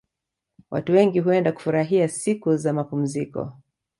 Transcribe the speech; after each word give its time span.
Watu 0.71 0.91
wengi 0.93 1.19
huenda 1.19 1.51
kufurahia 1.51 2.07
siku 2.09 2.57
za 2.57 2.73
mapumziko 2.73 3.53